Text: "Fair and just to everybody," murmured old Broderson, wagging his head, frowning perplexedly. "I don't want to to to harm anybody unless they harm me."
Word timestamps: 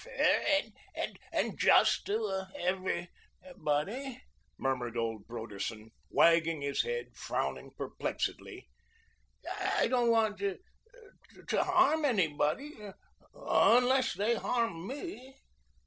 "Fair 0.03 0.63
and 1.35 1.59
just 1.59 2.07
to 2.07 2.47
everybody," 2.55 4.19
murmured 4.57 4.97
old 4.97 5.27
Broderson, 5.27 5.91
wagging 6.09 6.61
his 6.61 6.81
head, 6.81 7.15
frowning 7.15 7.69
perplexedly. 7.77 8.67
"I 9.47 9.85
don't 9.87 10.09
want 10.09 10.39
to 10.39 10.57
to 11.35 11.43
to 11.43 11.63
harm 11.65 12.03
anybody 12.03 12.73
unless 13.35 14.15
they 14.15 14.33
harm 14.33 14.87
me." 14.87 15.35